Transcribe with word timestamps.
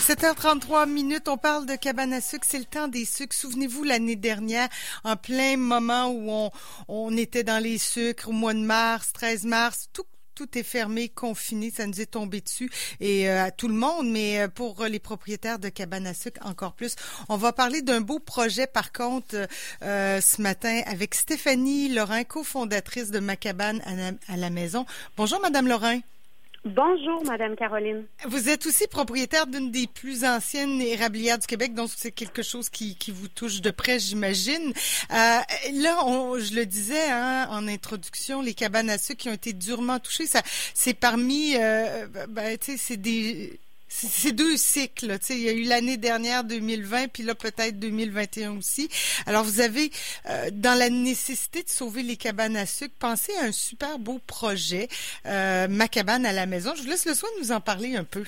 7h33 0.00 0.88
minutes, 0.88 1.28
on 1.28 1.36
parle 1.36 1.66
de 1.66 1.76
cabane 1.76 2.14
à 2.14 2.22
sucre, 2.22 2.46
c'est 2.48 2.58
le 2.58 2.64
temps 2.64 2.88
des 2.88 3.04
sucres. 3.04 3.36
Souvenez-vous 3.36 3.84
l'année 3.84 4.16
dernière, 4.16 4.68
en 5.04 5.14
plein 5.14 5.58
moment 5.58 6.08
où 6.08 6.30
on, 6.30 6.50
on 6.88 7.14
était 7.18 7.44
dans 7.44 7.62
les 7.62 7.76
sucres, 7.76 8.30
au 8.30 8.32
mois 8.32 8.54
de 8.54 8.60
mars, 8.60 9.12
13 9.12 9.44
mars, 9.44 9.90
tout 9.92 10.04
tout 10.34 10.56
est 10.56 10.62
fermé, 10.62 11.10
confiné, 11.10 11.70
ça 11.70 11.86
nous 11.86 12.00
est 12.00 12.12
tombé 12.12 12.40
dessus 12.40 12.70
et 12.98 13.28
euh, 13.28 13.44
à 13.44 13.50
tout 13.50 13.68
le 13.68 13.74
monde, 13.74 14.08
mais 14.08 14.40
euh, 14.40 14.48
pour 14.48 14.84
les 14.84 14.98
propriétaires 14.98 15.58
de 15.58 15.68
cabanes 15.68 16.06
à 16.06 16.14
sucre 16.14 16.40
encore 16.46 16.72
plus. 16.72 16.94
On 17.28 17.36
va 17.36 17.52
parler 17.52 17.82
d'un 17.82 18.00
beau 18.00 18.20
projet 18.20 18.66
par 18.66 18.92
contre 18.92 19.36
euh, 19.82 20.20
ce 20.22 20.40
matin 20.40 20.80
avec 20.86 21.14
Stéphanie 21.14 21.90
Lorrain, 21.90 22.24
cofondatrice 22.24 23.10
de 23.10 23.18
Ma 23.18 23.36
cabane 23.36 23.82
à 24.28 24.36
la 24.38 24.48
maison. 24.48 24.86
Bonjour 25.18 25.40
Madame 25.42 25.68
Lorrain. 25.68 26.00
Bonjour, 26.64 27.24
Madame 27.24 27.56
Caroline. 27.56 28.04
Vous 28.26 28.50
êtes 28.50 28.66
aussi 28.66 28.86
propriétaire 28.86 29.46
d'une 29.46 29.70
des 29.70 29.86
plus 29.86 30.26
anciennes 30.26 30.82
érablières 30.82 31.38
du 31.38 31.46
Québec, 31.46 31.72
donc 31.72 31.88
c'est 31.96 32.12
quelque 32.12 32.42
chose 32.42 32.68
qui, 32.68 32.96
vous 33.08 33.28
touche 33.28 33.62
de 33.62 33.70
près, 33.70 33.98
j'imagine. 33.98 34.74
Euh, 35.10 35.40
là, 35.72 36.04
on, 36.04 36.38
je 36.38 36.54
le 36.54 36.66
disais 36.66 37.10
hein, 37.10 37.48
en 37.50 37.66
introduction, 37.66 38.42
les 38.42 38.52
cabanes 38.52 38.90
à 38.90 38.98
sucre 38.98 39.22
qui 39.22 39.28
ont 39.30 39.34
été 39.34 39.54
durement 39.54 39.98
touchées, 40.00 40.26
ça, 40.26 40.42
c'est 40.74 40.92
parmi, 40.92 41.56
euh, 41.56 42.06
ben, 42.28 42.58
c'est 42.60 42.98
des 42.98 43.58
c'est 43.92 44.32
deux 44.32 44.56
cycles. 44.56 45.18
Tu 45.18 45.26
sais, 45.26 45.34
il 45.34 45.42
y 45.42 45.48
a 45.48 45.52
eu 45.52 45.64
l'année 45.64 45.96
dernière 45.96 46.44
2020, 46.44 47.08
puis 47.08 47.22
là 47.22 47.34
peut-être 47.34 47.78
2021 47.78 48.56
aussi. 48.56 48.88
Alors 49.26 49.44
vous 49.44 49.60
avez, 49.60 49.90
euh, 50.28 50.50
dans 50.52 50.78
la 50.78 50.90
nécessité 50.90 51.62
de 51.62 51.68
sauver 51.68 52.02
les 52.02 52.16
cabanes 52.16 52.56
à 52.56 52.66
sucre, 52.66 52.94
pensé 52.98 53.32
à 53.40 53.46
un 53.46 53.52
super 53.52 53.98
beau 53.98 54.20
projet, 54.26 54.88
euh, 55.26 55.66
ma 55.68 55.88
cabane 55.88 56.24
à 56.24 56.32
la 56.32 56.46
maison. 56.46 56.72
Je 56.76 56.82
vous 56.82 56.88
laisse 56.88 57.06
le 57.06 57.14
soin 57.14 57.28
de 57.36 57.42
nous 57.42 57.52
en 57.52 57.60
parler 57.60 57.96
un 57.96 58.04
peu. 58.04 58.24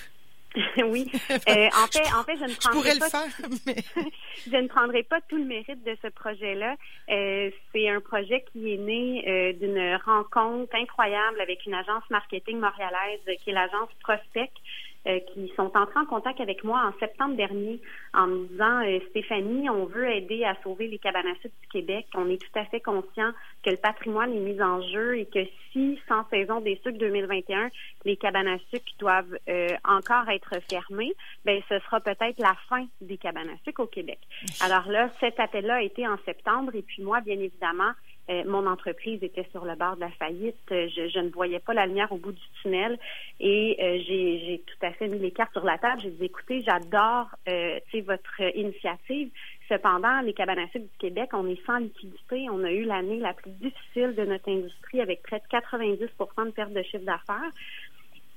oui. 0.87 1.11
Euh, 1.49 1.69
en 1.69 1.87
fait, 1.87 2.15
en 2.15 2.25
fait, 2.25 2.37
je 2.37 2.45
ne 2.45 2.57
prendrai 2.57 2.99
pas. 2.99 3.07
Le 3.07 3.11
faire, 3.11 3.49
mais... 3.67 3.77
je 4.47 4.57
ne 4.57 4.69
prendrai 4.69 5.03
pas 5.03 5.21
tout 5.23 5.37
le 5.37 5.45
mérite 5.45 5.83
de 5.85 5.97
ce 6.03 6.09
projet-là. 6.09 6.77
Euh, 7.11 7.51
c'est 7.73 7.89
un 7.89 8.01
projet 8.01 8.45
qui 8.53 8.73
est 8.75 8.77
né 8.77 9.25
euh, 9.27 9.53
d'une 9.55 9.99
rencontre 10.05 10.75
incroyable 10.75 11.41
avec 11.41 11.67
une 11.67 11.75
agence 11.75 12.05
marketing 12.11 12.61
montréalaise 12.61 13.21
qui 13.43 13.51
est 13.51 13.53
l'agence 13.53 13.89
Prospect. 14.01 14.53
Euh, 15.09 15.19
qui 15.35 15.53
sont 15.57 15.77
entrés 15.77 15.99
en 15.99 16.07
contact 16.07 16.41
avec 16.41 16.63
moi 16.63 16.81
en 16.87 16.97
septembre 17.01 17.35
dernier 17.35 17.81
en 18.15 18.29
me 18.29 18.47
disant 18.47 18.87
euh, 18.87 19.01
Stéphanie, 19.11 19.69
on 19.69 19.87
veut 19.87 20.09
aider 20.09 20.45
à 20.45 20.55
sauver 20.63 20.87
les 20.87 20.99
cabanes 21.01 21.27
à 21.27 21.35
sucre 21.43 21.57
du 21.61 21.69
Québec. 21.71 22.07
On 22.15 22.31
est 22.31 22.41
tout 22.41 22.57
à 22.57 22.65
fait 22.67 22.79
conscient 22.79 23.33
que 23.65 23.71
le 23.71 23.79
patrimoine 23.79 24.33
est 24.33 24.39
mis 24.39 24.63
en 24.63 24.81
jeu 24.81 25.19
et 25.19 25.27
que 25.27 25.41
si, 25.73 25.99
sans 26.07 26.25
saison 26.29 26.61
des 26.61 26.77
sucres 26.85 26.99
2021, 26.99 27.71
les 28.05 28.17
cabanes 28.17 28.47
à 28.47 28.59
sucre 28.73 28.93
doivent 29.01 29.37
euh, 29.49 29.71
encore 29.83 30.29
être 30.29 30.55
fermées, 30.71 31.15
ben 31.45 31.61
ce 31.69 31.81
sera 31.81 31.99
peut-être 31.99 32.39
la 32.39 32.55
fin 32.69 32.87
des 33.01 33.19
cabanes 33.19 33.49
à 33.49 33.59
sucre 33.65 33.83
au 33.83 33.89
Québec. 33.89 34.21
Alors 34.61 34.87
là, 34.87 35.11
cet 35.19 35.41
appel-là 35.41 35.75
a 35.75 35.83
été 35.83 36.07
en 36.07 36.17
septembre 36.25 36.77
et 36.77 36.83
puis 36.83 37.03
moi, 37.03 37.21
bien 37.23 37.41
évidemment, 37.41 37.91
euh, 38.33 38.45
mon 38.47 38.67
entreprise 38.67 39.23
était 39.23 39.47
sur 39.51 39.65
le 39.65 39.75
bord 39.75 39.97
de 39.97 40.01
la 40.01 40.11
faillite. 40.11 40.57
Euh, 40.71 40.89
je, 40.89 41.19
ne 41.19 41.29
voyais 41.31 41.59
pas 41.59 41.75
la 41.75 41.87
lumière 41.87 42.11
au 42.13 42.17
bout 42.17 42.33
du 42.33 42.43
tunnel 42.61 42.99
et 43.41 43.77
euh, 43.81 43.99
j'ai 44.07 44.63
tout 44.67 44.87
à 44.87 44.93
fait 44.93 45.09
mis 45.09 45.19
les 45.19 45.31
cartes 45.31 45.53
sur 45.53 45.65
la 45.65 45.79
table. 45.79 46.01
J'ai 46.03 46.11
dit, 46.11 46.25
écoutez, 46.25 46.63
j'adore 46.63 47.29
votre 48.07 48.57
initiative. 48.57 49.31
Cependant, 49.69 50.21
les 50.21 50.33
cabanes 50.33 50.59
à 50.59 50.69
sucre 50.69 50.85
du 50.85 50.99
Québec, 50.99 51.31
on 51.33 51.49
est 51.49 51.65
sans 51.67 51.79
liquidité. 51.79 52.47
On 52.51 52.65
a 52.65 52.73
eu 52.73 52.85
l'année 52.85 53.19
la 53.19 53.35
plus 53.35 53.51
difficile 53.51 54.15
de 54.15 54.25
notre 54.25 54.51
industrie 54.51 55.01
avec 55.01 55.23
près 55.23 55.41
de 55.41 55.57
90% 55.57 56.47
de 56.47 56.51
perte 56.51 56.73
de 56.73 56.83
chiffre 56.83 57.05
d'affaires 57.05 57.51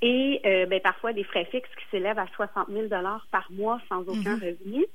et 0.01 0.39
ben, 0.43 0.79
parfois 0.81 1.13
des 1.13 1.23
frais 1.23 1.45
fixes 1.45 1.69
qui 1.75 1.85
s'élèvent 1.89 2.19
à 2.19 2.27
60 2.35 2.69
000 2.69 2.87
par 3.31 3.47
mois 3.51 3.79
sans 3.89 4.01
aucun 4.01 4.35
mm-hmm. 4.35 4.57
revenu. 4.59 4.85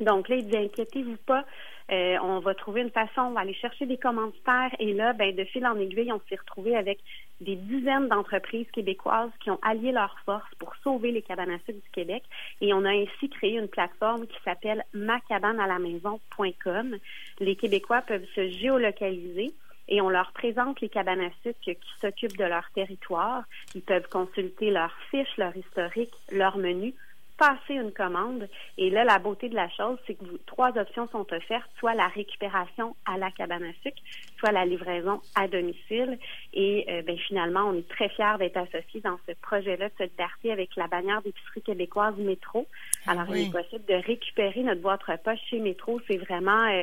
Donc 0.00 0.28
là, 0.28 0.36
il 0.36 0.46
dit 0.46 0.56
inquiétez-vous 0.56 1.16
pas, 1.26 1.44
euh, 1.90 2.16
on 2.22 2.38
va 2.38 2.54
trouver 2.54 2.82
une 2.82 2.90
façon, 2.90 3.22
on 3.22 3.32
va 3.32 3.40
aller 3.40 3.54
chercher 3.54 3.84
des 3.84 3.96
commanditaires 3.96 4.70
et 4.78 4.92
là, 4.92 5.12
ben, 5.12 5.34
de 5.34 5.44
fil 5.44 5.66
en 5.66 5.78
aiguille, 5.78 6.12
on 6.12 6.20
s'est 6.28 6.36
retrouvé 6.36 6.76
avec 6.76 7.00
des 7.40 7.56
dizaines 7.56 8.08
d'entreprises 8.08 8.70
québécoises 8.70 9.30
qui 9.40 9.50
ont 9.50 9.58
allié 9.62 9.92
leurs 9.92 10.16
forces 10.24 10.54
pour 10.58 10.74
sauver 10.84 11.10
les 11.10 11.22
cabanes 11.22 11.50
à 11.50 11.58
sucre 11.58 11.82
du 11.82 11.90
Québec 11.92 12.22
et 12.60 12.72
on 12.72 12.84
a 12.84 12.90
ainsi 12.90 13.28
créé 13.28 13.58
une 13.58 13.68
plateforme 13.68 14.26
qui 14.26 14.38
s'appelle 14.44 14.84
macabanealamaison.com. 14.94 16.96
Les 17.40 17.56
Québécois 17.56 18.02
peuvent 18.02 18.26
se 18.34 18.48
géolocaliser 18.48 19.52
et 19.88 20.00
on 20.00 20.08
leur 20.08 20.32
présente 20.32 20.80
les 20.80 20.88
cabanes 20.88 21.20
à 21.20 21.30
sucre 21.42 21.58
qui 21.64 21.76
s'occupent 22.00 22.38
de 22.38 22.44
leur 22.44 22.70
territoire. 22.74 23.42
Ils 23.74 23.82
peuvent 23.82 24.08
consulter 24.08 24.70
leurs 24.70 24.96
fiches, 25.10 25.36
leur 25.36 25.56
historique, 25.56 26.14
leur 26.30 26.56
menu 26.56 26.94
passer 27.40 27.74
une 27.74 27.90
commande. 27.90 28.48
Et 28.76 28.90
là, 28.90 29.02
la 29.02 29.18
beauté 29.18 29.48
de 29.48 29.54
la 29.54 29.70
chose, 29.70 29.98
c'est 30.06 30.14
que 30.14 30.24
trois 30.44 30.76
options 30.76 31.08
sont 31.08 31.26
offertes, 31.32 31.70
soit 31.78 31.94
la 31.94 32.08
récupération 32.08 32.94
à 33.06 33.16
la 33.16 33.30
cabane 33.30 33.64
à 33.64 33.72
sucre, 33.82 33.96
soit 34.38 34.52
la 34.52 34.66
livraison 34.66 35.22
à 35.34 35.48
domicile. 35.48 36.18
Et 36.52 36.84
euh, 36.90 37.00
ben, 37.00 37.16
finalement, 37.16 37.64
on 37.64 37.78
est 37.78 37.88
très 37.88 38.10
fiers 38.10 38.36
d'être 38.38 38.58
associés 38.58 39.00
dans 39.00 39.18
ce 39.26 39.32
projet-là 39.40 39.88
de 39.88 39.94
solidarité 39.96 40.52
avec 40.52 40.76
la 40.76 40.86
bannière 40.86 41.22
d'épicerie 41.22 41.62
québécoise 41.62 42.14
Métro. 42.18 42.66
Ah 43.06 43.12
Alors, 43.12 43.34
il 43.34 43.48
est 43.48 43.50
possible 43.50 43.86
de 43.86 43.94
récupérer 43.94 44.62
notre 44.62 44.82
boîte 44.82 45.02
repas 45.04 45.36
chez 45.48 45.58
Métro. 45.58 45.98
C'est 46.06 46.18
vraiment... 46.18 46.66
Euh, 46.68 46.82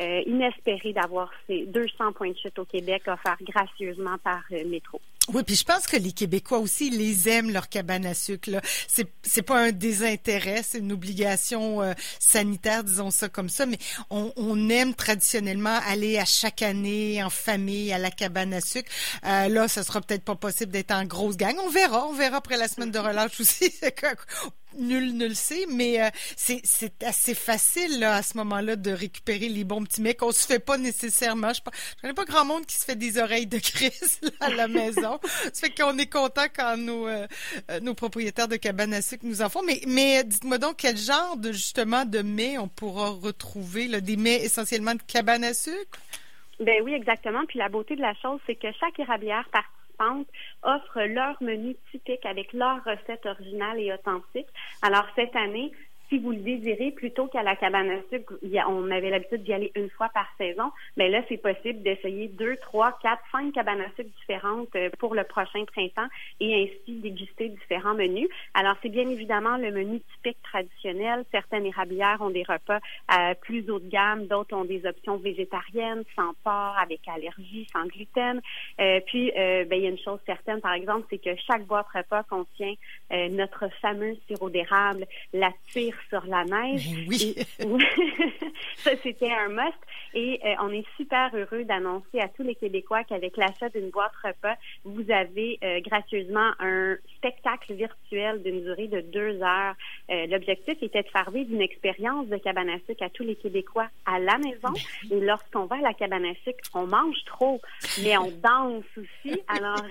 euh, 0.00 0.22
inespéré 0.26 0.92
d'avoir 0.92 1.28
ces 1.48 1.66
200 1.66 2.12
points 2.12 2.30
de 2.30 2.36
chute 2.36 2.56
au 2.60 2.64
Québec 2.64 3.02
offerts 3.08 3.38
gracieusement 3.42 4.16
par 4.22 4.44
Métro. 4.64 5.00
Oui, 5.34 5.42
puis 5.42 5.56
je 5.56 5.64
pense 5.64 5.86
que 5.86 5.96
les 5.96 6.12
Québécois 6.12 6.58
aussi, 6.58 6.88
les 6.88 7.28
aiment 7.28 7.50
leur 7.50 7.68
cabane 7.68 8.06
à 8.06 8.14
sucre. 8.14 8.48
C'est 8.86 9.08
c'est 9.22 9.42
pas 9.42 9.58
un 9.60 9.72
désintérêt, 9.72 10.62
c'est 10.66 10.78
une 10.78 10.92
obligation 10.92 11.82
euh, 11.82 11.92
sanitaire, 12.18 12.82
disons 12.82 13.10
ça 13.10 13.28
comme 13.28 13.50
ça. 13.50 13.66
Mais 13.66 13.78
on, 14.10 14.32
on, 14.36 14.68
aime 14.70 14.94
traditionnellement 14.94 15.78
aller 15.86 16.18
à 16.18 16.24
chaque 16.24 16.62
année 16.62 17.22
en 17.22 17.30
famille 17.30 17.92
à 17.92 17.98
la 17.98 18.10
cabane 18.10 18.54
à 18.54 18.60
sucre. 18.62 18.90
Euh, 19.24 19.48
là, 19.48 19.68
ça 19.68 19.82
sera 19.82 20.00
peut-être 20.00 20.24
pas 20.24 20.34
possible 20.34 20.72
d'être 20.72 20.92
en 20.92 21.04
grosse 21.04 21.36
gang. 21.36 21.54
On 21.64 21.70
verra, 21.70 22.06
on 22.06 22.14
verra 22.14 22.38
après 22.38 22.56
la 22.56 22.68
semaine 22.68 22.90
de 22.90 22.98
relâche 22.98 23.40
aussi. 23.40 23.72
nul 24.76 25.16
ne 25.16 25.26
le 25.26 25.34
sait, 25.34 25.66
mais 25.70 26.02
euh, 26.02 26.08
c'est 26.36 27.02
assez 27.02 27.34
facile 27.34 28.00
là, 28.00 28.16
à 28.16 28.22
ce 28.22 28.36
moment-là 28.38 28.76
de 28.76 28.90
récupérer 28.90 29.48
les 29.48 29.64
bons 29.64 29.82
petits 29.84 30.02
mecs. 30.02 30.22
On 30.22 30.32
se 30.32 30.46
fait 30.46 30.58
pas 30.58 30.78
nécessairement. 30.78 31.52
Je, 31.52 31.60
ne 31.60 32.00
connais 32.00 32.14
pas 32.14 32.24
grand 32.24 32.44
monde 32.44 32.66
qui 32.66 32.76
se 32.76 32.84
fait 32.84 32.96
des 32.96 33.18
oreilles 33.18 33.46
de 33.46 33.58
crise 33.58 34.20
à 34.40 34.50
la 34.50 34.68
maison. 34.68 35.18
ça 35.22 35.50
fait 35.52 35.70
qu'on 35.70 35.96
est 35.98 36.10
content 36.10 36.46
quand 36.54 36.76
nos, 36.76 37.06
euh, 37.06 37.26
euh, 37.70 37.80
nos 37.80 37.94
propriétaires 37.94 38.48
de 38.48 38.56
cabanes 38.56 38.94
à 38.94 39.02
sucre 39.02 39.24
nous 39.26 39.42
en 39.42 39.48
font. 39.48 39.62
Mais, 39.62 39.80
mais 39.86 40.24
dites-moi 40.24 40.58
donc 40.58 40.76
quel 40.78 40.96
genre 40.96 41.36
de 41.36 41.52
justement 41.52 42.04
de 42.04 42.20
mets 42.20 42.58
on 42.58 42.68
pourra 42.68 43.10
retrouver 43.10 43.88
là, 43.88 44.00
des 44.00 44.16
mets 44.16 44.44
essentiellement 44.44 44.94
de 44.94 45.02
cabanes 45.02 45.44
à 45.44 45.54
sucre? 45.54 45.98
Ben 46.60 46.82
oui, 46.82 46.92
exactement. 46.92 47.44
Puis 47.46 47.58
la 47.58 47.68
beauté 47.68 47.94
de 47.94 48.00
la 48.00 48.14
chose, 48.14 48.40
c'est 48.46 48.56
que 48.56 48.68
chaque 48.80 48.98
érablière 48.98 49.48
partie 49.52 49.77
offrent 50.62 51.02
leur 51.02 51.36
menu 51.42 51.76
typique 51.90 52.24
avec 52.24 52.52
leur 52.52 52.82
recette 52.84 53.26
originale 53.26 53.80
et 53.80 53.92
authentique. 53.92 54.48
Alors 54.82 55.06
cette 55.16 55.34
année, 55.36 55.72
si 56.08 56.18
vous 56.18 56.30
le 56.30 56.38
désirez, 56.38 56.90
plutôt 56.92 57.26
qu'à 57.26 57.42
la 57.42 57.54
cabane 57.56 57.90
à 57.90 58.00
sucre, 58.10 58.34
on 58.68 58.90
avait 58.90 59.10
l'habitude 59.10 59.42
d'y 59.42 59.52
aller 59.52 59.70
une 59.74 59.90
fois 59.90 60.08
par 60.08 60.26
saison, 60.38 60.70
mais 60.96 61.08
là, 61.08 61.22
c'est 61.28 61.36
possible 61.36 61.82
d'essayer 61.82 62.28
deux, 62.28 62.56
trois, 62.56 62.98
quatre, 63.02 63.22
cinq 63.30 63.52
cabanes 63.52 63.80
à 63.80 63.88
sucre 63.96 64.10
différentes 64.20 64.74
euh, 64.76 64.88
pour 64.98 65.14
le 65.14 65.24
prochain 65.24 65.64
printemps 65.66 66.08
et 66.40 66.62
ainsi 66.62 66.98
déguster 67.00 67.50
différents 67.50 67.94
menus. 67.94 68.28
Alors, 68.54 68.76
c'est 68.82 68.88
bien 68.88 69.08
évidemment 69.08 69.56
le 69.58 69.70
menu 69.70 70.00
typique 70.14 70.40
traditionnel. 70.42 71.24
Certaines 71.30 71.66
érablières 71.66 72.18
ont 72.20 72.30
des 72.30 72.44
repas 72.44 72.78
euh, 73.12 73.34
plus 73.42 73.68
haut 73.70 73.78
de 73.78 73.88
gamme, 73.88 74.26
d'autres 74.26 74.56
ont 74.56 74.64
des 74.64 74.86
options 74.86 75.16
végétariennes, 75.16 76.04
sans 76.16 76.32
porc, 76.42 76.76
avec 76.80 77.00
allergie, 77.06 77.66
sans 77.72 77.86
gluten. 77.86 78.40
Euh, 78.80 79.00
puis, 79.06 79.30
ben, 79.34 79.72
il 79.72 79.82
y 79.82 79.86
a 79.86 79.90
une 79.90 79.98
chose 79.98 80.20
certaine, 80.26 80.60
par 80.60 80.72
exemple, 80.72 81.06
c'est 81.10 81.18
que 81.18 81.34
chaque 81.46 81.66
boîte 81.66 81.86
repas 81.94 82.22
contient 82.24 82.74
notre 83.10 83.68
fameux 83.80 84.16
sirop 84.26 84.50
d'érable, 84.50 85.06
la 85.32 85.52
tire 85.72 85.97
sur 86.08 86.24
la 86.26 86.44
neige. 86.44 86.88
Ben 86.88 87.04
oui. 87.08 87.34
ça, 88.76 88.90
c'était 89.02 89.32
un 89.32 89.48
must. 89.48 89.78
Et 90.14 90.40
euh, 90.44 90.54
on 90.60 90.70
est 90.70 90.86
super 90.96 91.30
heureux 91.34 91.64
d'annoncer 91.64 92.20
à 92.20 92.28
tous 92.28 92.42
les 92.42 92.54
Québécois 92.54 93.04
qu'avec 93.04 93.36
l'achat 93.36 93.68
d'une 93.68 93.90
boîte 93.90 94.12
repas, 94.24 94.54
vous 94.84 95.10
avez 95.10 95.58
euh, 95.62 95.80
gracieusement 95.80 96.52
un 96.60 96.96
spectacle 97.16 97.74
virtuel 97.74 98.42
d'une 98.42 98.62
durée 98.62 98.88
de 98.88 99.00
deux 99.00 99.42
heures. 99.42 99.74
Euh, 100.10 100.26
l'objectif 100.26 100.82
était 100.82 101.02
de 101.02 101.08
faire 101.08 101.30
vivre 101.30 101.52
une 101.52 101.60
expérience 101.60 102.26
de 102.28 102.36
cabane 102.38 102.70
à 102.70 102.78
sucre 102.86 103.02
à 103.02 103.10
tous 103.10 103.22
les 103.22 103.36
Québécois 103.36 103.88
à 104.06 104.18
la 104.18 104.38
maison. 104.38 104.72
Ben 105.04 105.18
Et 105.18 105.20
lorsqu'on 105.20 105.66
va 105.66 105.76
à 105.76 105.80
la 105.80 105.94
cabane 105.94 106.24
à 106.24 106.34
sucre, 106.44 106.64
on 106.74 106.86
mange 106.86 107.22
trop, 107.26 107.60
mais 108.02 108.16
on 108.16 108.30
danse 108.30 108.84
aussi. 108.96 109.40
Alors, 109.48 109.84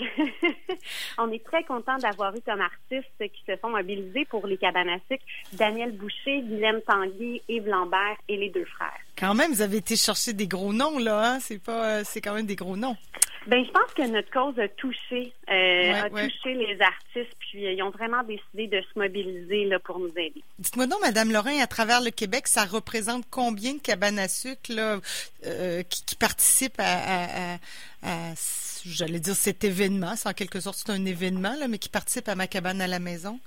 on 1.19 1.31
est 1.31 1.43
très 1.43 1.63
content 1.63 1.97
d'avoir 1.97 2.35
eu 2.35 2.41
comme 2.41 2.61
artistes 2.61 3.19
qui 3.19 3.43
se 3.45 3.55
sont 3.57 3.69
mobilisés 3.69 4.25
pour 4.25 4.47
les 4.47 4.57
cabanes 4.57 4.89
à 4.89 4.99
sucre 5.09 5.23
Daniel 5.53 5.96
Boucher, 5.97 6.41
Guylaine 6.41 6.81
Tanguy, 6.87 7.41
Yves 7.49 7.67
Lambert 7.67 8.17
et 8.27 8.37
les 8.37 8.49
deux 8.49 8.65
frères. 8.65 8.99
Quand 9.17 9.33
même, 9.33 9.51
vous 9.51 9.61
avez 9.61 9.77
été 9.77 9.95
chercher 9.95 10.33
des 10.33 10.47
gros 10.47 10.73
noms, 10.73 10.99
là, 10.99 11.33
hein? 11.33 11.39
C'est 11.39 11.61
pas, 11.61 11.85
euh, 11.85 12.01
c'est 12.05 12.21
quand 12.21 12.33
même 12.33 12.45
des 12.45 12.55
gros 12.55 12.77
noms. 12.77 12.95
Ben, 13.47 13.63
je 13.63 13.71
pense 13.71 13.93
que 13.93 14.05
notre 14.11 14.29
cause 14.29 14.59
a 14.59 14.67
touché, 14.67 15.31
euh, 15.49 15.93
a 15.93 16.09
touché 16.09 16.53
les 16.53 16.77
artistes, 16.81 17.33
puis 17.39 17.65
euh, 17.65 17.71
ils 17.71 17.81
ont 17.81 17.91
vraiment 17.91 18.21
décidé 18.23 18.67
de 18.67 18.81
se 18.81 18.99
mobiliser 18.99 19.63
là 19.63 19.79
pour 19.79 19.99
nous 19.99 20.11
aider. 20.17 20.43
Dites-moi 20.59 20.85
donc, 20.85 20.99
Madame 21.01 21.31
Lorrain, 21.31 21.57
à 21.61 21.67
travers 21.67 22.01
le 22.01 22.11
Québec, 22.11 22.45
ça 22.49 22.65
représente 22.65 23.23
combien 23.29 23.75
de 23.75 23.79
cabanes 23.79 24.19
à 24.19 24.27
sucre 24.27 24.73
là, 24.73 24.99
euh, 25.45 25.81
qui, 25.83 26.17
participent 26.17 26.79
à, 26.79 27.57
à, 28.03 28.33
j'allais 28.85 29.21
dire 29.21 29.35
cet 29.35 29.63
événement, 29.63 30.17
c'est 30.17 30.27
en 30.27 30.33
quelque 30.33 30.59
sorte 30.59 30.79
c'est 30.85 30.91
un 30.91 31.05
événement 31.05 31.55
là, 31.57 31.69
mais 31.69 31.77
qui 31.77 31.89
participent 31.89 32.27
à 32.27 32.35
ma 32.35 32.47
cabane 32.47 32.81
à 32.81 32.87
la 32.87 32.99
maison? 32.99 33.39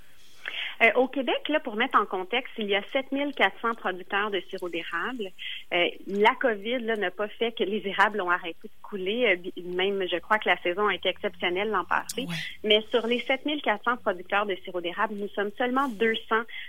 Euh, 0.83 0.91
au 0.95 1.09
Québec, 1.09 1.49
là, 1.49 1.61
pour 1.61 1.77
mettre 1.77 1.99
en 2.01 2.07
contexte, 2.07 2.53
il 2.59 2.67
y 2.67 2.75
a 2.75 2.83
7400 2.93 3.75
producteurs 3.75 4.31
de 4.31 4.41
sirop 4.49 4.69
d'érable. 4.69 5.31
Euh, 5.75 5.89
la 6.07 6.35
COVID 6.41 6.85
n'a 6.99 7.11
pas 7.11 7.29
fait 7.29 7.53
que 7.53 7.65
les 7.65 7.87
érables 7.87 8.21
ont 8.21 8.31
arrêté 8.31 8.69
de 8.69 8.83
couler. 8.83 9.37
Euh, 9.37 9.63
même, 9.63 10.03
je 10.11 10.17
crois 10.19 10.39
que 10.39 10.49
la 10.49 10.57
saison 10.63 10.89
a 10.89 10.95
été 10.95 11.09
exceptionnelle 11.09 11.71
l'an 11.71 11.85
passé. 11.85 12.27
Mais 12.65 12.81
sur 12.91 13.07
les 13.07 13.21
7400 13.21 13.99
producteurs 13.99 14.47
de 14.47 14.57
sirop 14.65 14.81
d'érable, 14.81 15.15
nous 15.15 15.29
sommes 15.29 15.51
seulement 15.59 15.89
200 15.89 16.21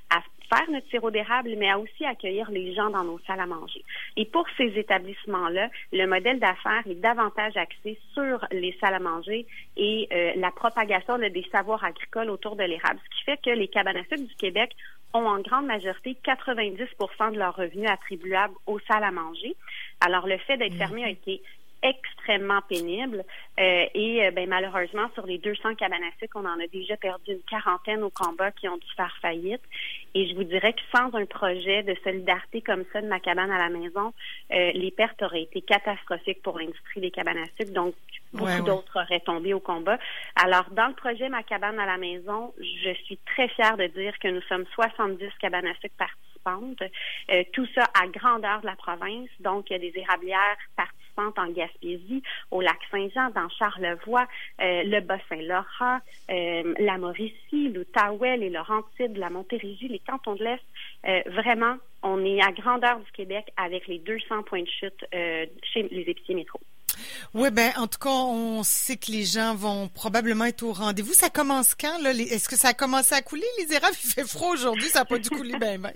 à 0.10 0.22
faire 0.54 0.70
notre 0.70 0.88
sirop 0.90 1.12
d'érable, 1.12 1.54
mais 1.58 1.70
à 1.70 1.80
aussi 1.80 2.06
accueillir 2.06 2.50
les 2.52 2.74
gens 2.74 2.90
dans 2.90 3.04
nos 3.04 3.20
salles 3.20 3.40
à 3.40 3.46
manger. 3.46 3.84
Et 4.18 4.26
pour 4.26 4.46
ces 4.58 4.78
établissements-là, 4.78 5.70
le 5.94 6.06
modèle 6.08 6.40
d'affaires 6.40 6.84
est 6.90 7.00
davantage 7.00 7.56
axé 7.56 7.98
sur 8.14 8.46
les 8.52 8.76
salles 8.82 8.96
à 8.96 9.00
manger 9.00 9.46
et 9.78 10.10
la 10.36 10.52
propagation 10.52 11.18
des 11.18 11.46
savoirs 11.52 11.84
agricoles 11.84 12.30
autour 12.30 12.56
de 12.56 12.64
l'érable, 12.64 13.00
ce 13.04 13.18
qui 13.18 13.24
fait 13.24 13.42
que 13.42 13.56
les 13.56 13.68
cabanes 13.68 14.02
du 14.10 14.36
Québec 14.36 14.76
ont 15.14 15.26
en 15.26 15.40
grande 15.40 15.66
majorité 15.66 16.18
90% 16.24 17.34
de 17.34 17.38
leurs 17.38 17.56
revenus 17.56 17.90
attribuables 17.90 18.54
aux 18.66 18.80
salles 18.80 19.04
à 19.04 19.12
manger. 19.12 19.56
Alors, 20.00 20.28
le 20.28 20.38
fait 20.38 20.58
d'être 20.58 20.76
fermé 20.76 21.04
a 21.04 21.08
mhm. 21.08 21.14
été 21.14 21.42
extrêmement 21.84 22.62
pénible. 22.62 23.24
Euh, 23.60 23.86
et 23.94 24.26
euh, 24.26 24.32
ben, 24.32 24.48
malheureusement, 24.48 25.10
sur 25.14 25.26
les 25.26 25.38
200 25.38 25.76
cabanes 25.76 26.04
à 26.04 26.12
sucre, 26.20 26.38
on 26.40 26.46
en 26.46 26.60
a 26.60 26.68
déjà 26.68 26.98
perdu 26.98 27.32
une 27.32 27.42
quarantaine 27.42 28.04
au 28.04 28.10
combat 28.10 28.52
qui 28.52 28.68
ont 28.68 28.78
dû 28.78 28.88
faire 28.96 29.16
faillite. 29.22 29.62
Et 30.14 30.28
je 30.28 30.36
vous 30.36 30.44
dirais 30.44 30.74
que 30.74 30.82
sans 30.96 31.14
un 31.16 31.26
projet 31.26 31.84
de 31.84 31.96
solidarité 32.04 32.62
comme 32.62 32.84
ça 32.92 33.02
de 33.02 33.08
ma 33.08 33.20
cabane 33.20 33.52
à 33.52 33.58
la 33.58 33.70
maison, 33.70 34.14
euh, 34.52 34.72
les 34.74 34.92
pertes 34.92 35.22
auraient 35.22 35.44
été 35.44 35.62
catastrophiques 35.62 36.42
pour 36.42 36.60
l'industrie 36.60 37.02
des 37.02 37.12
cabanes 37.12 37.38
à 37.38 37.46
sucre. 37.58 37.74
Donc, 37.74 37.96
beaucoup 38.34 38.64
d'autres 38.64 39.00
auraient 39.00 39.22
tombé 39.22 39.54
au 39.54 39.60
combat. 39.60 39.98
Alors, 40.36 40.66
dans 40.72 40.88
le 40.88 40.94
projet 40.94 41.30
Ma 41.30 41.44
cabane 41.44 41.80
à 41.80 41.86
la 41.86 41.98
maison, 41.98 42.54
je 42.60 42.94
suis 43.06 43.18
très 43.26 43.48
fière 43.50 43.78
de 43.78 43.88
dire 43.88 44.18
que 44.20 44.28
nous 44.28 44.42
sommes 44.42 44.66
70 44.76 45.30
cabanes 45.40 45.68
à 45.68 45.74
sucre 45.76 45.96
participantes. 45.98 46.82
Euh, 47.32 47.44
tout 47.54 47.68
ça 47.74 47.86
à 48.00 48.08
grandeur 48.08 48.62
de 48.62 48.66
la 48.66 48.76
province. 48.76 49.30
Donc, 49.40 49.70
il 49.70 49.74
y 49.74 49.76
a 49.76 49.80
des 49.80 49.98
érablières 49.98 50.58
en 51.18 51.52
Gaspésie, 51.52 52.24
au 52.52 52.62
lac 52.62 52.80
Saint-Jean, 52.90 53.30
dans 53.32 53.50
Charlevoix, 53.50 54.28
euh, 54.62 54.84
le 54.84 55.00
Bas-Saint-Laurent, 55.02 56.00
euh, 56.30 56.74
la 56.80 56.98
Mauricie, 56.98 57.70
l'Outaouais, 57.70 58.38
les 58.38 58.50
Laurentides, 58.50 59.18
la 59.18 59.30
Montérégie, 59.30 59.88
les 59.88 60.00
cantons 60.00 60.36
de 60.36 60.44
l'Est. 60.44 61.30
vraiment, 61.32 61.78
on 62.04 62.24
est 62.26 62.42
à 62.42 62.52
grandeur 62.52 63.00
du 63.00 63.12
Québec 63.12 63.52
avec 63.58 63.88
les 63.88 64.00
200 64.00 64.44
points 64.44 64.64
de 64.64 64.68
chute 64.68 65.06
chez 65.12 65.84
les 65.84 66.04
épiciers 66.08 66.36
métro. 66.36 66.60
Oui, 67.34 67.50
ben 67.52 67.72
en 67.78 67.88
tout 67.88 68.00
cas, 68.00 68.10
on 68.10 68.64
sait 68.64 68.98
que 68.98 69.12
les 69.12 69.24
gens 69.24 69.56
vont 69.56 69.88
probablement 69.88 70.46
être 70.46 70.64
au 70.64 70.74
rendez-vous. 70.74 71.14
Ça 71.14 71.30
commence 71.30 71.76
quand 71.76 72.02
là 72.02 72.12
Est-ce 72.12 72.50
que 72.50 72.56
ça 72.56 72.70
a 72.70 72.74
commencé 72.74 73.14
à 73.14 73.22
couler? 73.22 73.46
Les 73.60 73.74
érables 73.74 73.96
Il 74.04 74.10
fait 74.12 74.28
froid 74.28 74.50
aujourd'hui, 74.50 74.88
ça 74.90 75.00
n'a 75.00 75.06
pas 75.06 75.18
dû 75.18 75.30
couler 75.30 75.58
ben 75.58 75.80
ben. 75.82 75.94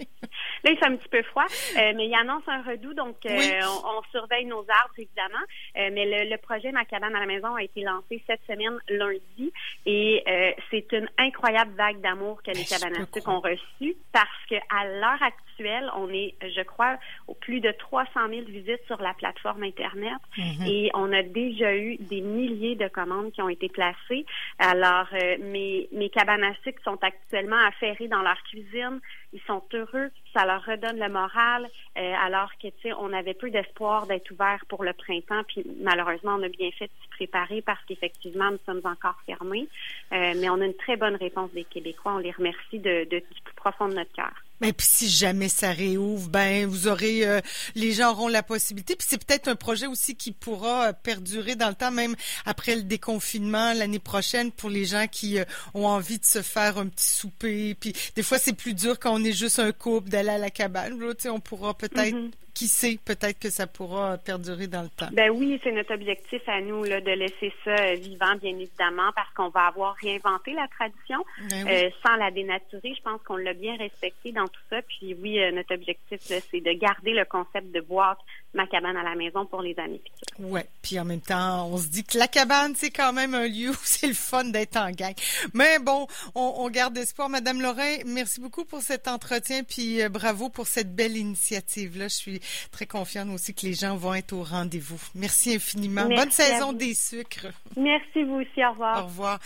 Là, 0.66 0.72
il 0.72 0.78
fait 0.78 0.88
un 0.88 0.96
petit 0.96 1.10
peu 1.10 1.22
froid, 1.24 1.46
euh, 1.46 1.94
mais 1.96 2.08
il 2.08 2.16
annonce 2.16 2.44
un 2.48 2.64
redout, 2.64 2.96
donc 2.96 3.18
euh, 3.26 3.62
on, 3.84 4.02
surveille 4.12 4.46
nos 4.46 4.62
arbres 4.62 4.96
évidemment. 4.98 5.46
Euh, 5.78 5.90
mais 5.94 6.26
le, 6.26 6.38
projet 6.38 6.72
Ma 6.72 6.86
cabane 6.86 7.16
à 7.16 7.20
la 7.20 7.26
maison 7.26 7.56
a 7.56 7.64
été 7.64 7.82
lancé 7.82 8.22
cette 8.28 8.42
semaine 8.48 8.78
lundi 8.90 9.52
et 9.86 10.24
c'est 10.70 10.92
une 10.92 11.08
incroyable 11.18 11.72
vague 11.76 12.02
d'amour 12.02 12.42
que 12.44 12.52
les 12.52 12.66
ben, 12.70 12.78
cabanastiques 12.80 13.28
ont 13.28 13.40
reçue 13.40 13.96
parce 14.12 14.46
que 14.50 14.56
à 14.70 14.86
l'heure 14.86 15.22
actuelle, 15.22 15.90
on 15.96 16.10
est, 16.10 16.36
je 16.42 16.62
crois, 16.62 16.98
au 17.28 17.34
plus 17.34 17.62
de 17.62 17.72
300 17.72 18.10
000 18.30 18.46
visites 18.48 18.86
sur 18.88 19.02
la 19.02 19.14
plateforme 19.14 19.64
internet 19.64 20.14
mm-hmm. 20.38 20.68
et 20.68 20.85
on 20.94 21.12
a 21.12 21.24
déjà 21.24 21.76
eu 21.76 21.98
des 21.98 22.22
milliers 22.22 22.76
de 22.76 22.88
commandes 22.88 23.32
qui 23.32 23.42
ont 23.42 23.50
été 23.50 23.70
placées. 23.70 24.26
Alors, 24.60 25.08
mes, 25.40 25.88
mes 25.92 26.10
cabanastiques 26.10 26.80
sont 26.84 26.98
actuellement 27.02 27.60
affairés 27.68 28.08
dans 28.08 28.22
leur 28.22 28.42
cuisine. 28.44 29.00
Ils 29.34 29.42
sont 29.48 29.64
heureux 29.74 30.12
ça 30.36 30.46
leur 30.46 30.64
redonne 30.66 31.00
le 31.00 31.10
moral, 31.10 31.70
euh, 31.98 32.14
alors 32.22 32.52
que, 32.62 32.68
tu 32.68 32.82
sais, 32.84 32.94
on 33.00 33.14
avait 33.14 33.34
peu 33.34 33.50
d'espoir 33.50 34.06
d'être 34.06 34.30
ouvert 34.32 34.64
pour 34.68 34.84
le 34.84 34.94
printemps, 34.94 35.44
puis 35.48 35.66
malheureusement, 35.82 36.36
on 36.38 36.44
a 36.44 36.50
bien 36.50 36.70
fait 36.72 36.88
de 36.88 36.92
s'y 37.02 37.10
préparer 37.10 37.62
parce 37.62 37.80
qu'effectivement, 37.86 38.52
nous 38.52 38.60
sommes 38.66 38.82
encore 38.84 39.18
fermés, 39.26 39.68
euh, 40.12 40.34
mais 40.36 40.50
on 40.50 40.60
a 40.60 40.66
une 40.66 40.76
très 40.76 40.98
bonne 40.98 41.16
réponse 41.16 41.52
des 41.52 41.64
Québécois. 41.64 42.16
On 42.16 42.20
les 42.20 42.32
remercie 42.32 42.80
de, 42.80 43.06
de 43.06 43.20
du 43.20 43.54
profond 43.56 43.88
de 43.88 43.94
notre 43.94 44.12
cœur. 44.12 44.45
Mais 44.62 44.74
puis 44.74 44.88
si 44.90 45.10
jamais 45.10 45.50
ça 45.50 45.72
réouvre, 45.72 46.30
ben 46.30 46.66
vous 46.66 46.88
aurez, 46.88 47.26
euh, 47.26 47.42
les 47.76 47.92
gens 47.94 48.12
auront 48.12 48.28
la 48.28 48.44
possibilité. 48.44 48.96
Puis 48.96 49.08
c'est 49.10 49.24
peut-être 49.24 49.48
un 49.48 49.56
projet 49.56 49.88
aussi 49.88 50.16
qui 50.16 50.32
pourra 50.32 50.94
perdurer 50.94 51.56
dans 51.56 51.70
le 51.70 51.76
temps, 51.76 51.92
même 51.92 52.16
après 52.46 52.76
le 52.76 52.84
déconfinement 52.84 53.74
l'année 53.74 54.00
prochaine, 54.00 54.52
pour 54.52 54.70
les 54.70 54.86
gens 54.86 55.08
qui 55.12 55.38
ont 55.74 55.88
envie 55.88 56.20
de 56.20 56.26
se 56.26 56.42
faire 56.42 56.78
un 56.78 56.88
petit 56.88 57.10
souper. 57.10 57.76
Puis 57.76 57.94
des 58.16 58.24
fois 58.24 58.38
c'est 58.38 58.54
plus 58.54 58.74
dur 58.74 59.00
quand 59.00 59.14
on 59.14 59.24
est 59.24 59.34
juste 59.34 59.60
un 59.60 59.72
couple 59.72 60.10
d'aller 60.10 60.30
à 60.30 60.38
la 60.38 60.50
cabane. 60.50 60.98
on 61.26 61.40
pourra 61.40 61.78
peut-être 61.78 62.16
mm-hmm 62.16 62.32
qui 62.56 62.68
sait, 62.68 62.98
peut-être 63.04 63.38
que 63.38 63.50
ça 63.50 63.68
pourra 63.68 64.18
perdurer 64.18 64.68
dans 64.68 64.82
le 64.82 64.90
temps. 64.90 65.10
Ben 65.12 65.30
oui, 65.30 65.60
c'est 65.64 65.74
notre 65.74 65.94
objectif 65.94 66.42
à 66.48 66.62
nous 66.62 66.84
là, 66.86 67.02
de 67.02 67.12
laisser 67.12 67.54
ça 67.66 67.94
vivant, 67.96 68.36
bien 68.42 68.58
évidemment, 68.58 69.12
parce 69.14 69.32
qu'on 69.34 69.50
va 69.50 69.68
avoir 69.68 69.96
réinventé 69.96 70.54
la 70.54 70.68
tradition 70.70 71.24
ben 71.50 71.68
euh, 71.68 71.90
sans 72.04 72.16
la 72.16 72.32
dénaturer. 72.32 72.94
Je 72.98 73.02
pense 73.04 73.22
qu'on 73.24 73.36
l'a 73.36 73.54
bien 73.54 73.76
respecté 73.76 74.32
dans 74.32 74.48
tout 74.48 74.62
ça. 74.70 74.82
Puis 74.84 75.16
oui, 75.22 75.38
euh, 75.40 75.52
notre 75.52 75.76
objectif, 75.76 76.20
c'est 76.22 76.62
de 76.62 76.72
garder 76.80 77.12
le 77.12 77.26
concept 77.26 77.72
de 77.72 77.82
boîte 77.82 78.20
ma 78.56 78.68
cabane 78.68 78.98
à 78.98 79.04
la 79.04 79.16
maison 79.16 79.46
pour 79.46 79.62
les 79.62 79.78
années 79.78 80.02
futures. 80.04 80.50
Ouais, 80.50 80.68
puis 80.82 81.00
en 81.00 81.06
même 81.06 81.22
temps, 81.22 81.68
on 81.68 81.78
se 81.78 81.88
dit 81.88 82.04
que 82.04 82.18
la 82.18 82.28
cabane, 82.28 82.74
c'est 82.76 82.90
quand 82.90 83.14
même 83.14 83.34
un 83.34 83.48
lieu 83.48 83.70
où 83.70 83.76
c'est 83.84 84.08
le 84.08 84.14
fun 84.14 84.46
d'être 84.46 84.78
en 84.78 84.92
gang. 84.92 85.14
Mais 85.54 85.80
bon, 85.80 86.08
on, 86.34 86.70
garde 86.70 86.98
espoir. 86.98 87.30
Madame 87.30 87.62
Lorrain, 87.62 87.98
merci 88.06 88.42
beaucoup 88.42 88.66
pour 88.66 88.82
cet 88.82 89.08
entretien, 89.08 89.64
puis 89.64 90.02
euh, 90.02 90.10
bravo 90.10 90.50
pour 90.50 90.68
cette 90.68 90.96
belle 90.96 91.16
initiative-là. 91.16 92.08
Je 92.08 92.16
suis 92.16 92.42
très 92.72 92.86
confiante 92.86 93.30
aussi 93.30 93.54
que 93.54 93.66
les 93.66 93.74
gens 93.74 93.96
vont 93.96 94.14
être 94.14 94.34
au 94.34 94.44
rendez-vous. 94.44 95.02
Merci 95.14 95.56
infiniment. 95.56 96.06
Bonne 96.06 96.32
saison 96.32 96.74
des 96.74 96.94
sucres. 96.94 97.48
Merci 97.78 98.24
vous 98.24 98.36
aussi. 98.36 98.64
Au 98.66 98.72
revoir. 98.72 99.04
Au 99.04 99.08
revoir. 99.08 99.40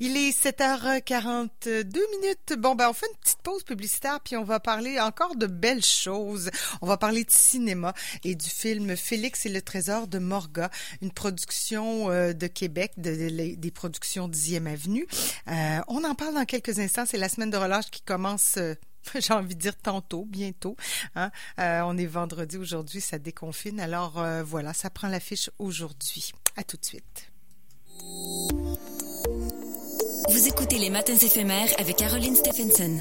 Il 0.00 0.16
est 0.16 0.30
7h42 0.30 1.84
minutes. 2.20 2.54
Bon, 2.58 2.74
ben, 2.74 2.88
on 2.90 2.92
fait 2.92 3.06
une 3.06 3.18
petite 3.18 3.42
pause 3.42 3.62
publicitaire 3.62 4.20
puis 4.24 4.36
on 4.36 4.44
va 4.44 4.60
parler 4.60 5.00
encore 5.00 5.36
de 5.36 5.46
belles 5.46 5.84
choses. 5.84 6.50
On 6.82 6.86
va 6.86 6.96
parler 6.96 7.24
de 7.24 7.30
cinéma 7.30 7.92
et 8.24 8.34
du 8.34 8.48
film 8.56 8.96
Félix 8.96 9.44
et 9.44 9.50
le 9.50 9.60
trésor 9.60 10.08
de 10.08 10.18
Morga, 10.18 10.70
une 11.02 11.10
production 11.10 12.10
euh, 12.10 12.32
de 12.32 12.46
Québec, 12.46 12.92
des 12.96 13.70
productions 13.70 14.28
10e 14.28 14.66
Avenue. 14.66 15.06
Euh, 15.48 15.80
on 15.88 16.04
en 16.04 16.14
parle 16.14 16.34
dans 16.34 16.44
quelques 16.46 16.78
instants. 16.78 17.04
C'est 17.06 17.18
la 17.18 17.28
semaine 17.28 17.50
de 17.50 17.56
relâche 17.58 17.90
qui 17.90 18.00
commence 18.00 18.54
euh, 18.56 18.74
j'ai 19.20 19.34
envie 19.34 19.54
de 19.54 19.60
dire 19.60 19.76
tantôt, 19.76 20.24
bientôt. 20.24 20.76
Hein. 21.14 21.30
On 21.58 21.96
est 21.96 22.06
vendredi 22.06 22.56
aujourd'hui, 22.56 23.00
ça 23.00 23.18
déconfine. 23.18 23.78
Alors 23.78 24.24
voilà, 24.44 24.72
ça 24.72 24.90
prend 24.90 25.06
l'affiche 25.06 25.48
aujourd'hui. 25.60 26.32
À 26.56 26.64
tout 26.64 26.76
de 26.76 26.84
suite. 26.84 27.30
Vous 30.28 30.48
écoutez 30.48 30.78
les 30.78 30.90
matins 30.90 31.14
éphémères 31.14 31.68
avec 31.78 31.96
Caroline 31.96 32.34
Stephenson. 32.34 32.98